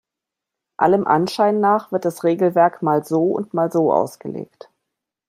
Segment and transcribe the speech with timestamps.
[0.77, 4.71] Allem Anschein nach wird das Regelwerk mal so und mal so ausgelegt.